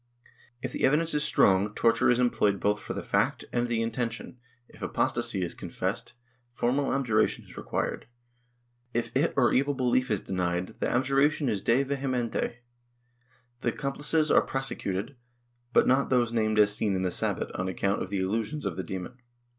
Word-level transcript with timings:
If 0.63 0.71
the 0.71 0.83
evidence 0.83 1.13
is 1.13 1.23
strong, 1.23 1.75
torture 1.75 2.09
is 2.09 2.19
em 2.19 2.31
ployed 2.31 2.59
both 2.59 2.79
for 2.81 2.95
the 2.95 3.03
fact 3.03 3.45
and 3.53 3.67
the 3.67 3.83
intention; 3.83 4.39
if 4.67 4.81
apostasy 4.81 5.43
is 5.43 5.53
confessed, 5.53 6.13
formal 6.53 6.91
abjuration 6.91 7.45
is 7.45 7.55
required; 7.55 8.07
if 8.95 9.15
it 9.15 9.31
or 9.37 9.53
evil 9.53 9.75
belief 9.75 10.09
is 10.09 10.19
denied, 10.19 10.73
the 10.79 10.89
abjuration 10.89 11.49
is 11.49 11.61
de 11.61 11.85
vehementi; 11.85 12.55
the 13.59 13.69
accomplices 13.69 14.31
are 14.31 14.41
prosecuted, 14.41 15.17
but 15.71 15.85
not 15.85 16.09
those 16.09 16.33
named 16.33 16.57
as 16.57 16.75
seen 16.75 16.95
in 16.95 17.03
the 17.03 17.11
Sabbat, 17.11 17.53
on 17.53 17.67
account 17.67 18.01
of 18.01 18.09
the 18.09 18.21
illusions 18.21 18.65
of 18.65 18.77
the 18.77 18.83
demon. 18.83 19.19